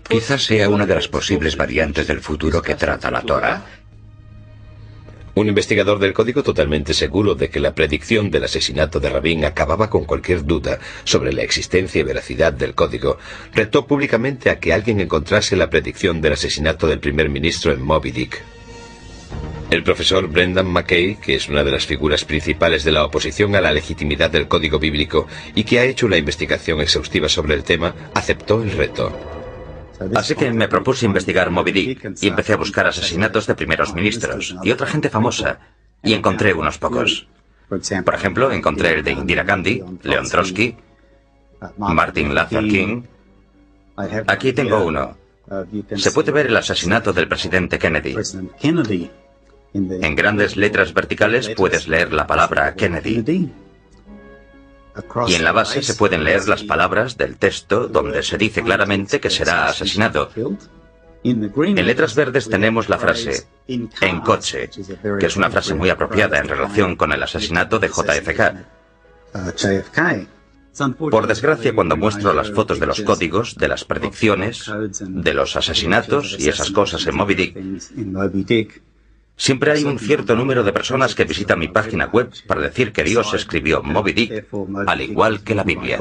[0.07, 3.65] Quizás sea una de las posibles variantes del futuro que trata la Torah.
[5.33, 9.87] Un investigador del código totalmente seguro de que la predicción del asesinato de Rabin acababa
[9.87, 13.19] con cualquier duda sobre la existencia y veracidad del código,
[13.53, 18.11] retó públicamente a que alguien encontrase la predicción del asesinato del primer ministro en Moby
[18.11, 18.56] Dick.
[19.69, 23.61] El profesor Brendan McKay, que es una de las figuras principales de la oposición a
[23.61, 27.93] la legitimidad del código bíblico y que ha hecho una investigación exhaustiva sobre el tema,
[28.13, 29.11] aceptó el reto.
[30.15, 34.55] Así que me propuse investigar Moby Dick y empecé a buscar asesinatos de primeros ministros
[34.63, 35.59] y otra gente famosa,
[36.03, 37.27] y encontré unos pocos.
[37.67, 40.75] Por ejemplo, encontré el de Indira Gandhi, Leon Trotsky,
[41.77, 43.03] Martin Luther King.
[44.27, 45.17] Aquí tengo uno.
[45.95, 48.15] Se puede ver el asesinato del presidente Kennedy.
[49.77, 53.51] En grandes letras verticales puedes leer la palabra Kennedy.
[55.27, 59.19] Y en la base se pueden leer las palabras del texto donde se dice claramente
[59.19, 60.29] que será asesinado.
[61.23, 64.69] En letras verdes tenemos la frase en coche,
[65.19, 68.53] que es una frase muy apropiada en relación con el asesinato de JFK.
[70.97, 76.35] Por desgracia, cuando muestro las fotos de los códigos, de las predicciones, de los asesinatos
[76.39, 78.81] y esas cosas en Moby Dick,
[79.39, 83.03] Siempre hay un cierto número de personas que visitan mi página web para decir que
[83.03, 84.47] Dios escribió Moby Dick,
[84.87, 85.99] al igual que la Biblia.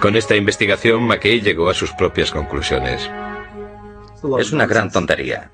[0.00, 3.08] Con esta investigación, McKay llegó a sus propias conclusiones.
[4.38, 5.52] Es una gran tontería.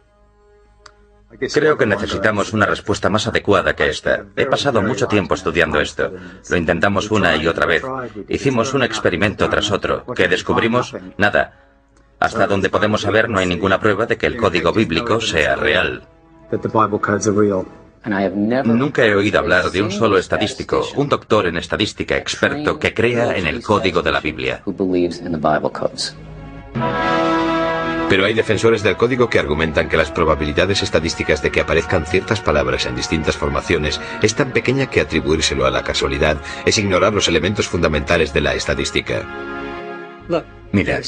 [1.53, 4.25] Creo que necesitamos una respuesta más adecuada que esta.
[4.37, 6.13] He pasado mucho tiempo estudiando esto.
[6.49, 7.83] Lo intentamos una y otra vez.
[8.29, 10.07] Hicimos un experimento tras otro.
[10.17, 10.97] ¿Qué descubrimos?
[11.19, 11.68] Nada.
[12.21, 16.03] Hasta donde podemos saber no hay ninguna prueba de que el código bíblico sea real.
[18.65, 23.37] Nunca he oído hablar de un solo estadístico, un doctor en estadística experto que crea
[23.37, 24.63] en el código de la Biblia.
[28.09, 32.41] Pero hay defensores del código que argumentan que las probabilidades estadísticas de que aparezcan ciertas
[32.41, 37.29] palabras en distintas formaciones es tan pequeña que atribuírselo a la casualidad es ignorar los
[37.29, 39.27] elementos fundamentales de la estadística.
[40.73, 41.01] Mira,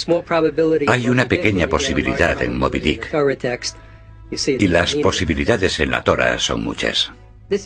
[0.87, 3.15] hay una pequeña posibilidad en Moby Dick.
[4.47, 7.13] Y las posibilidades en la Torah son muchas.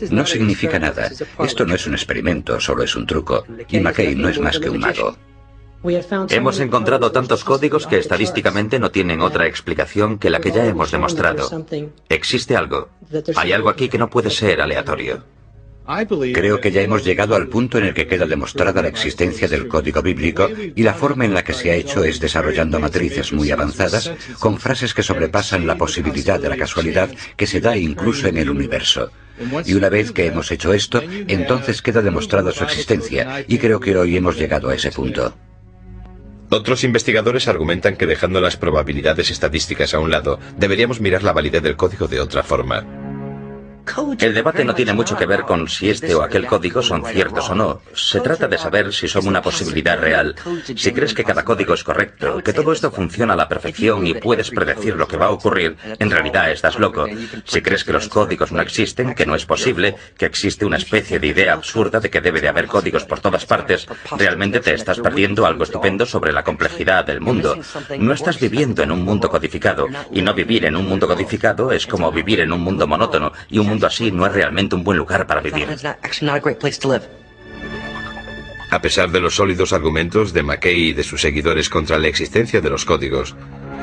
[0.09, 1.11] No significa nada.
[1.39, 3.45] Esto no es un experimento, solo es un truco.
[3.69, 5.15] Y McKay no es más que un mago.
[6.29, 10.91] Hemos encontrado tantos códigos que estadísticamente no tienen otra explicación que la que ya hemos
[10.91, 11.47] demostrado.
[12.09, 12.89] Existe algo.
[13.35, 15.23] Hay algo aquí que no puede ser aleatorio.
[16.33, 19.67] Creo que ya hemos llegado al punto en el que queda demostrada la existencia del
[19.67, 23.51] código bíblico y la forma en la que se ha hecho es desarrollando matrices muy
[23.51, 28.37] avanzadas con frases que sobrepasan la posibilidad de la casualidad que se da incluso en
[28.37, 29.11] el universo.
[29.65, 33.95] Y una vez que hemos hecho esto, entonces queda demostrada su existencia y creo que
[33.95, 35.35] hoy hemos llegado a ese punto.
[36.49, 41.61] Otros investigadores argumentan que dejando las probabilidades estadísticas a un lado, deberíamos mirar la validez
[41.61, 43.04] del código de otra forma.
[44.19, 47.49] El debate no tiene mucho que ver con si este o aquel código son ciertos
[47.49, 47.81] o no.
[47.93, 50.35] Se trata de saber si son una posibilidad real.
[50.75, 54.13] Si crees que cada código es correcto, que todo esto funciona a la perfección y
[54.13, 57.05] puedes predecir lo que va a ocurrir, en realidad estás loco.
[57.45, 61.19] Si crees que los códigos no existen, que no es posible, que existe una especie
[61.19, 64.99] de idea absurda de que debe de haber códigos por todas partes, realmente te estás
[64.99, 67.57] perdiendo algo estupendo sobre la complejidad del mundo.
[67.99, 71.85] No estás viviendo en un mundo codificado, y no vivir en un mundo codificado es
[71.85, 74.97] como vivir en un mundo monótono y un mundo así no es realmente un buen
[74.97, 75.67] lugar para vivir.
[78.71, 82.61] A pesar de los sólidos argumentos de McKay y de sus seguidores contra la existencia
[82.61, 83.35] de los códigos,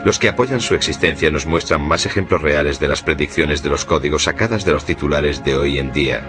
[0.04, 3.84] los que apoyan su existencia nos muestran más ejemplos reales de las predicciones de los
[3.84, 6.22] códigos sacadas de los titulares de hoy en día.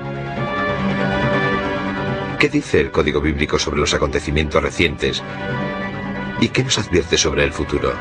[2.40, 5.24] ¿Qué dice el código bíblico sobre los acontecimientos recientes?
[6.40, 7.94] ¿Y qué nos advierte sobre el futuro?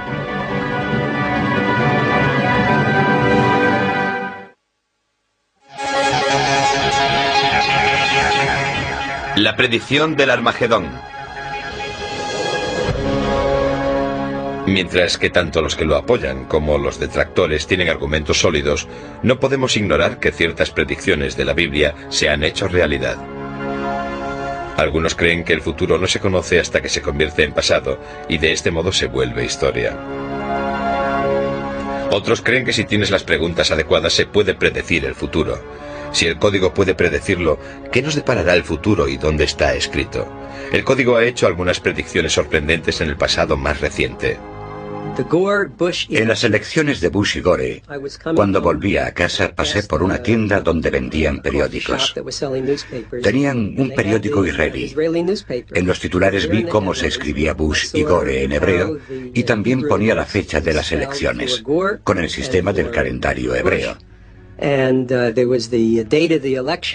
[9.36, 10.90] La predicción del Armagedón.
[14.66, 18.88] Mientras que tanto los que lo apoyan como los detractores tienen argumentos sólidos,
[19.22, 23.16] no podemos ignorar que ciertas predicciones de la Biblia se han hecho realidad.
[24.76, 28.36] Algunos creen que el futuro no se conoce hasta que se convierte en pasado y
[28.36, 29.96] de este modo se vuelve historia.
[32.10, 35.81] Otros creen que si tienes las preguntas adecuadas se puede predecir el futuro.
[36.12, 37.58] Si el código puede predecirlo,
[37.90, 40.26] ¿qué nos deparará el futuro y dónde está escrito?
[40.70, 44.38] El código ha hecho algunas predicciones sorprendentes en el pasado más reciente.
[46.08, 47.82] En las elecciones de Bush y Gore,
[48.34, 52.14] cuando volvía a casa pasé por una tienda donde vendían periódicos.
[53.22, 54.94] Tenían un periódico israelí.
[55.74, 58.98] En los titulares vi cómo se escribía Bush y Gore en hebreo
[59.34, 61.62] y también ponía la fecha de las elecciones,
[62.04, 63.98] con el sistema del calendario hebreo.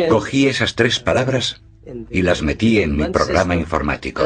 [0.09, 1.61] Cogí esas tres palabras
[2.09, 4.23] y las metí en mi programa informático.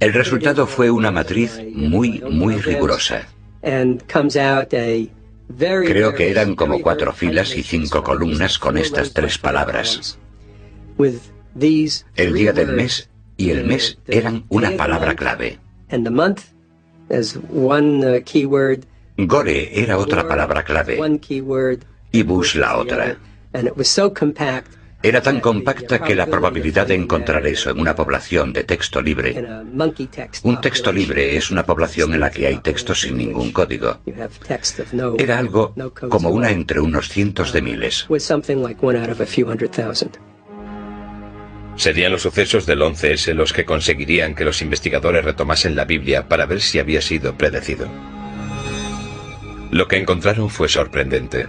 [0.00, 3.28] El resultado fue una matriz muy, muy rigurosa.
[5.56, 10.18] Creo que eran como cuatro filas y cinco columnas con estas tres palabras.
[12.16, 15.58] El día del mes y el mes eran una palabra clave.
[19.16, 20.98] Gore era otra palabra clave
[22.12, 23.16] y Bush la otra.
[25.04, 29.34] Era tan compacta que la probabilidad de encontrar eso en una población de texto libre.
[30.44, 33.98] Un texto libre es una población en la que hay texto sin ningún código.
[35.18, 35.74] Era algo
[36.08, 38.06] como una entre unos cientos de miles.
[41.74, 46.46] Serían los sucesos del 11S los que conseguirían que los investigadores retomasen la Biblia para
[46.46, 47.88] ver si había sido predecido.
[49.72, 51.48] Lo que encontraron fue sorprendente.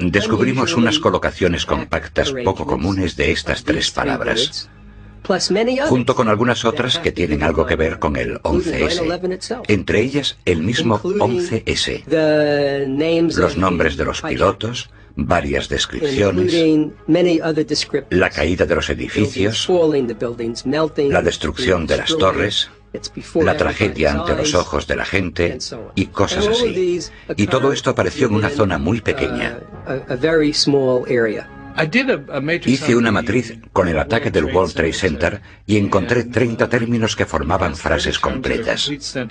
[0.00, 4.68] Descubrimos unas colocaciones compactas poco comunes de estas tres palabras.
[5.88, 10.62] junto con algunas otras que tienen algo que ver con el 11S, entre ellas el
[10.62, 12.04] mismo 11S,
[13.36, 16.52] los nombres de los pilotos, varias descripciones,
[18.10, 19.68] la caída de los edificios,
[20.96, 22.70] la destrucción de las torres,
[23.42, 25.58] la tragedia ante los ojos de la gente
[25.94, 27.00] y cosas así.
[27.36, 29.60] Y todo esto apareció en una zona muy pequeña.
[32.66, 37.24] Hice una matriz con el ataque del World Trade Center y encontré 30 términos que
[37.24, 38.90] formaban frases completas.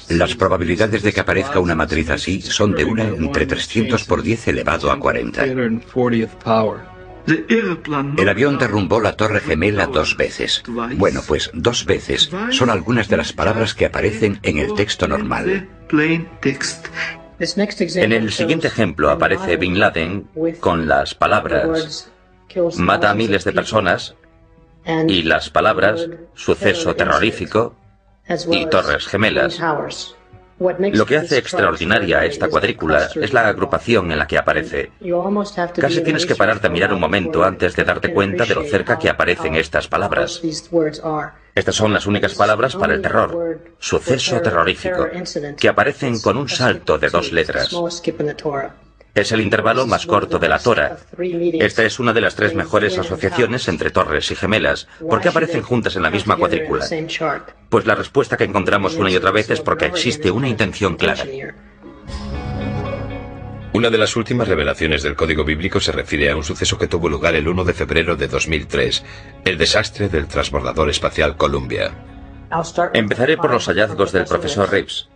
[0.09, 4.47] Las probabilidades de que aparezca una matriz así son de una entre 300 por 10
[4.47, 5.45] elevado a 40.
[7.27, 10.63] El avión derrumbó la torre gemela dos veces.
[10.95, 15.67] Bueno, pues dos veces son algunas de las palabras que aparecen en el texto normal.
[17.39, 20.27] En el siguiente ejemplo aparece Bin Laden
[20.59, 22.09] con las palabras
[22.77, 24.15] mata a miles de personas
[25.07, 27.75] y las palabras suceso terrorífico
[28.51, 29.59] y torres gemelas.
[30.59, 34.91] Lo que hace extraordinaria esta cuadrícula es la agrupación en la que aparece.
[35.79, 38.97] Casi tienes que pararte a mirar un momento antes de darte cuenta de lo cerca
[38.97, 40.41] que aparecen estas palabras.
[41.53, 45.07] Estas son las únicas palabras para el terror, suceso terrorífico,
[45.57, 47.75] que aparecen con un salto de dos letras.
[49.17, 50.97] Es el intervalo más corto de la Tora.
[51.17, 54.87] Esta es una de las tres mejores asociaciones entre torres y gemelas.
[54.99, 56.85] ¿Por qué aparecen juntas en la misma cuadrícula?
[57.67, 61.25] Pues la respuesta que encontramos una y otra vez es porque existe una intención clara.
[63.73, 67.09] Una de las últimas revelaciones del código bíblico se refiere a un suceso que tuvo
[67.09, 69.03] lugar el 1 de febrero de 2003,
[69.45, 71.91] el desastre del transbordador espacial Columbia.
[72.93, 75.09] Empezaré por los hallazgos del profesor Reeves.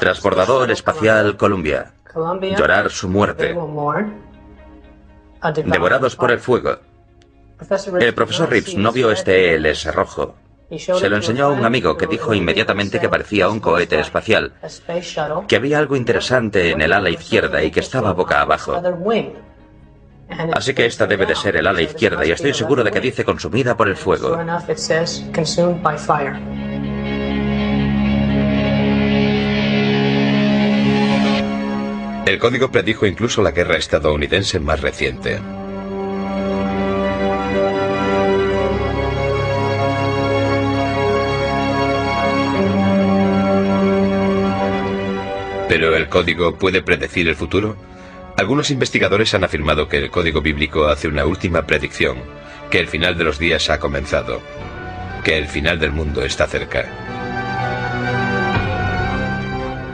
[0.00, 1.92] Transbordador espacial Columbia.
[2.14, 3.56] Llorar su muerte.
[5.64, 6.78] Devorados por el fuego.
[8.00, 10.34] El profesor Rips no vio este ELS rojo.
[10.70, 14.52] Se lo enseñó a un amigo que dijo inmediatamente que parecía un cohete espacial,
[15.48, 18.80] que había algo interesante en el ala izquierda y que estaba boca abajo.
[20.52, 23.24] Así que esta debe de ser el ala izquierda y estoy seguro de que dice
[23.24, 24.38] consumida por el fuego.
[32.26, 35.40] El código predijo incluso la guerra estadounidense más reciente.
[45.68, 47.76] ¿Pero el código puede predecir el futuro?
[48.36, 52.18] Algunos investigadores han afirmado que el código bíblico hace una última predicción,
[52.70, 54.40] que el final de los días ha comenzado,
[55.24, 56.99] que el final del mundo está cerca.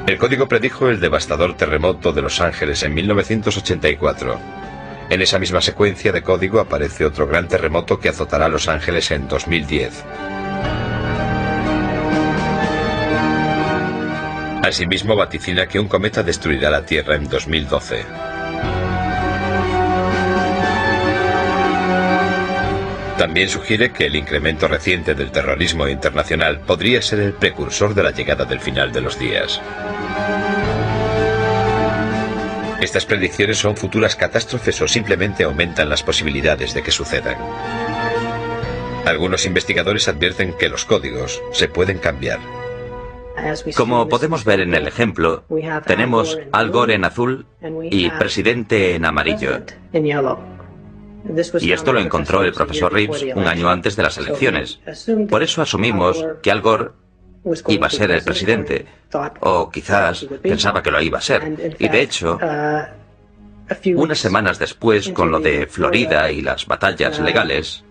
[0.07, 4.39] El código predijo el devastador terremoto de Los Ángeles en 1984.
[5.11, 9.27] En esa misma secuencia de código aparece otro gran terremoto que azotará Los Ángeles en
[9.27, 10.05] 2010.
[14.63, 18.36] Asimismo vaticina que un cometa destruirá la Tierra en 2012.
[23.19, 28.11] También sugiere que el incremento reciente del terrorismo internacional podría ser el precursor de la
[28.11, 29.61] llegada del final de los días.
[32.81, 37.37] Estas predicciones son futuras catástrofes o simplemente aumentan las posibilidades de que sucedan.
[39.07, 42.39] Algunos investigadores advierten que los códigos se pueden cambiar.
[43.77, 45.45] Como podemos ver en el ejemplo,
[45.87, 47.47] tenemos Al Gore en azul
[47.91, 49.63] y presidente en amarillo.
[51.61, 54.81] Y esto lo encontró el profesor Reeves un año antes de las elecciones.
[55.29, 56.91] Por eso asumimos que Al Gore
[57.69, 58.87] iba a ser el presidente.
[59.41, 61.77] O quizás pensaba que lo iba a ser.
[61.79, 62.39] Y de hecho,
[63.95, 67.85] unas semanas después, con lo de Florida y las batallas legales,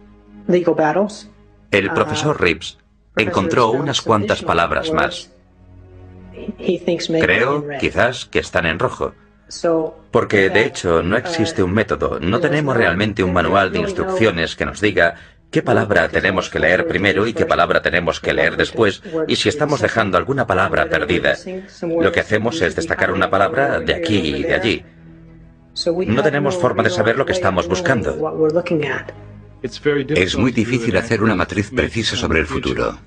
[1.72, 2.78] el profesor Reeves
[3.18, 5.32] encontró unas cuantas palabras más.
[7.22, 9.14] Creo, quizás, que están en rojo.
[10.12, 14.66] Porque de hecho no existe un método, no tenemos realmente un manual de instrucciones que
[14.66, 15.16] nos diga
[15.52, 19.50] qué palabra tenemos que leer primero y qué palabra tenemos que leer después, y si
[19.50, 21.36] estamos dejando alguna palabra perdida.
[21.82, 24.86] Lo que hacemos es destacar una palabra de aquí y de allí.
[26.08, 28.60] No tenemos forma de saber lo que estamos buscando.
[29.62, 32.98] Es muy difícil hacer una matriz precisa sobre el futuro.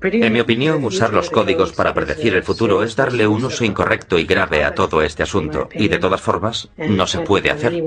[0.00, 4.18] En mi opinión, usar los códigos para predecir el futuro es darle un uso incorrecto
[4.18, 7.82] y grave a todo este asunto, y de todas formas, no se puede hacer.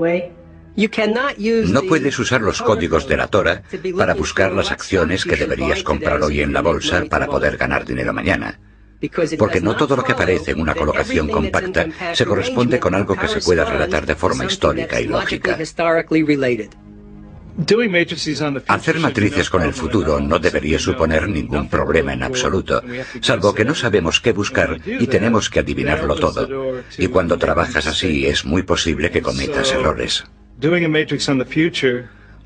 [0.76, 3.62] No puedes usar los códigos de la Torah
[3.96, 8.12] para buscar las acciones que deberías comprar hoy en la bolsa para poder ganar dinero
[8.12, 8.58] mañana.
[9.38, 13.28] Porque no todo lo que aparece en una colocación compacta se corresponde con algo que
[13.28, 15.58] se pueda relatar de forma histórica y lógica.
[18.68, 22.82] Hacer matrices con el futuro no debería suponer ningún problema en absoluto,
[23.20, 26.82] salvo que no sabemos qué buscar y tenemos que adivinarlo todo.
[26.96, 30.24] Y cuando trabajas así es muy posible que cometas errores.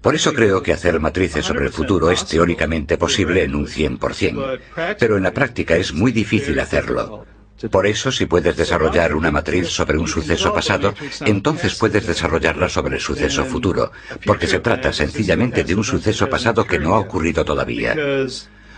[0.01, 4.61] Por eso creo que hacer matrices sobre el futuro es teóricamente posible en un 100%,
[4.99, 7.27] pero en la práctica es muy difícil hacerlo.
[7.71, 10.95] Por eso, si puedes desarrollar una matriz sobre un suceso pasado,
[11.25, 13.93] entonces puedes desarrollarla sobre el suceso futuro,
[14.25, 17.97] porque se trata sencillamente de un suceso pasado que no ha ocurrido todavía.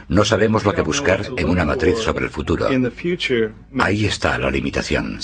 [0.09, 2.68] No sabemos lo que buscar en una matriz sobre el futuro.
[3.79, 5.20] Ahí está la limitación.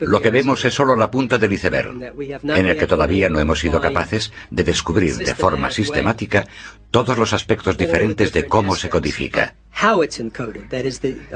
[0.00, 1.94] Lo que vemos es solo la punta del iceberg,
[2.42, 6.46] en el que todavía no hemos sido capaces de descubrir de forma sistemática
[6.90, 9.54] todos los aspectos diferentes de cómo se codifica.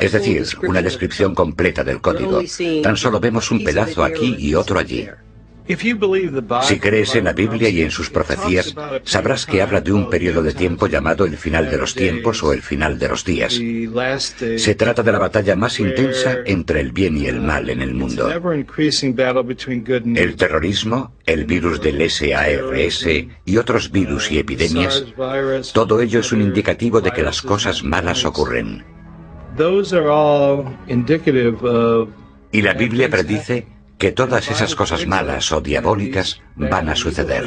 [0.00, 2.42] Es decir, una descripción completa del código.
[2.82, 5.08] Tan solo vemos un pedazo aquí y otro allí.
[6.62, 10.42] Si crees en la Biblia y en sus profecías, sabrás que habla de un periodo
[10.42, 13.60] de tiempo llamado el final de los tiempos o el final de los días.
[14.56, 17.94] Se trata de la batalla más intensa entre el bien y el mal en el
[17.94, 18.28] mundo.
[20.16, 23.06] El terrorismo, el virus del SARS
[23.44, 25.04] y otros virus y epidemias,
[25.72, 28.84] todo ello es un indicativo de que las cosas malas ocurren.
[32.52, 33.66] Y la Biblia predice
[34.00, 37.44] que todas esas cosas malas o diabólicas van a suceder.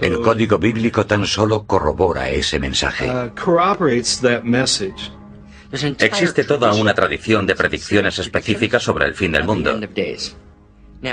[0.00, 3.12] El código bíblico tan solo corrobora ese mensaje.
[5.98, 9.78] Existe toda una tradición de predicciones específicas sobre el fin del mundo.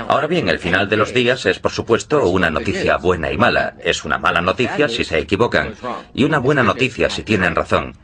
[0.08, 3.74] Ahora bien, el final de los días es, por supuesto, una noticia buena y mala.
[3.84, 5.74] Es una mala noticia si se equivocan
[6.14, 7.94] y una buena noticia si tienen razón.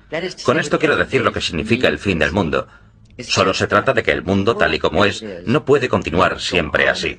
[0.45, 2.67] Con esto quiero decir lo que significa el fin del mundo.
[3.21, 6.89] Solo se trata de que el mundo, tal y como es, no puede continuar siempre
[6.89, 7.19] así.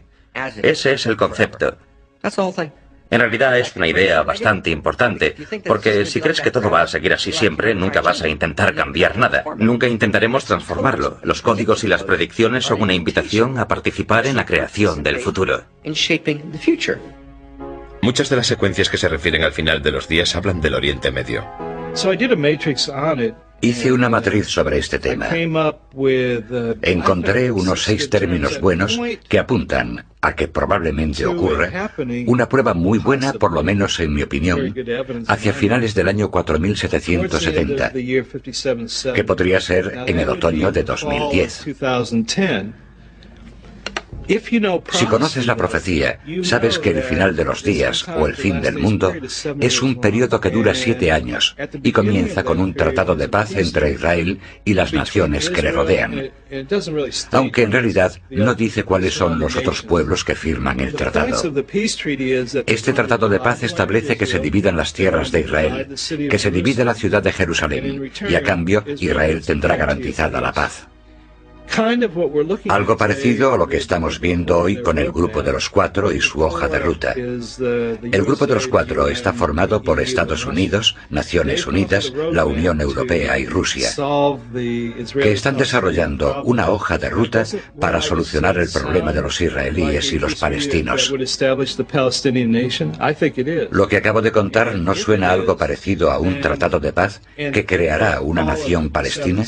[0.62, 1.78] Ese es el concepto.
[3.12, 5.36] En realidad es una idea bastante importante,
[5.66, 9.18] porque si crees que todo va a seguir así siempre, nunca vas a intentar cambiar
[9.18, 9.44] nada.
[9.58, 11.18] Nunca intentaremos transformarlo.
[11.24, 15.64] Los códigos y las predicciones son una invitación a participar en la creación del futuro.
[18.02, 21.12] Muchas de las secuencias que se refieren al final de los días hablan del Oriente
[21.12, 21.44] Medio.
[23.62, 25.28] Hice una matriz sobre este tema.
[26.82, 31.72] Encontré unos seis términos buenos que apuntan a que probablemente ocurre
[32.28, 34.74] una prueba muy buena, por lo menos en mi opinión,
[35.28, 37.94] hacia finales del año 4770,
[39.14, 41.66] que podría ser en el otoño de 2010.
[44.92, 48.78] Si conoces la profecía, sabes que el final de los días o el fin del
[48.78, 49.12] mundo
[49.60, 53.92] es un periodo que dura siete años y comienza con un tratado de paz entre
[53.92, 56.30] Israel y las naciones que le rodean.
[57.32, 61.36] Aunque en realidad no dice cuáles son los otros pueblos que firman el tratado.
[62.68, 65.88] Este tratado de paz establece que se dividan las tierras de Israel,
[66.30, 70.88] que se divide la ciudad de Jerusalén y a cambio Israel tendrá garantizada la paz.
[72.70, 76.20] Algo parecido a lo que estamos viendo hoy con el Grupo de los Cuatro y
[76.20, 77.14] su hoja de ruta.
[77.14, 83.38] El Grupo de los Cuatro está formado por Estados Unidos, Naciones Unidas, la Unión Europea
[83.38, 83.90] y Rusia,
[84.54, 87.44] que están desarrollando una hoja de ruta
[87.80, 91.14] para solucionar el problema de los israelíes y los palestinos.
[93.72, 97.66] Lo que acabo de contar no suena algo parecido a un tratado de paz que
[97.66, 99.44] creará una nación palestina.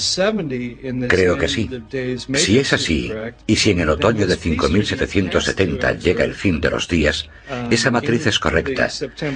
[1.07, 1.69] Creo que sí.
[2.17, 3.11] Si es así,
[3.47, 7.29] y si en el otoño de 5770 llega el fin de los días,
[7.69, 8.89] esa matriz es correcta.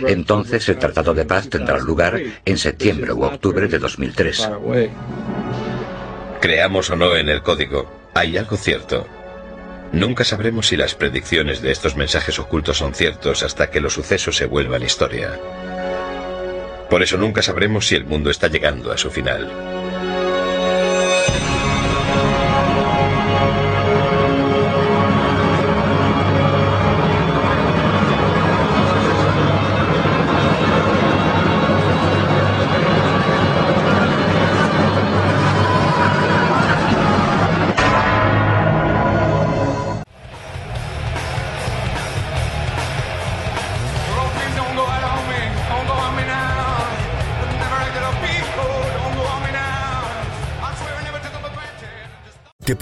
[0.07, 4.49] Entonces el Tratado de Paz tendrá lugar en septiembre u octubre de 2003.
[6.41, 9.07] Creamos o no en el código, hay algo cierto.
[9.91, 14.35] Nunca sabremos si las predicciones de estos mensajes ocultos son ciertos hasta que los sucesos
[14.35, 15.39] se vuelvan historia.
[16.89, 19.51] Por eso nunca sabremos si el mundo está llegando a su final.